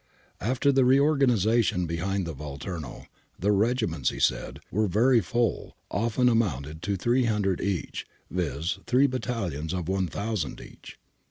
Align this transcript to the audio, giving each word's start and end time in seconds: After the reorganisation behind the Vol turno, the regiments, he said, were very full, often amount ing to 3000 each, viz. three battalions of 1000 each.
After 0.39 0.71
the 0.71 0.83
reorganisation 0.83 1.85
behind 1.85 2.25
the 2.25 2.33
Vol 2.33 2.57
turno, 2.57 3.05
the 3.37 3.51
regiments, 3.51 4.09
he 4.09 4.19
said, 4.19 4.59
were 4.71 4.87
very 4.87 5.21
full, 5.21 5.77
often 5.91 6.27
amount 6.27 6.65
ing 6.65 6.79
to 6.79 6.97
3000 6.97 7.61
each, 7.61 8.07
viz. 8.31 8.79
three 8.87 9.05
battalions 9.05 9.73
of 9.75 9.87
1000 9.87 10.59
each. 10.59 10.97